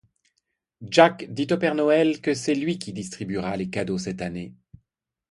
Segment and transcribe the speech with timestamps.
[0.81, 4.55] Jack dit au Père Noël que c'est lui qui distribuera les cadeaux cette année.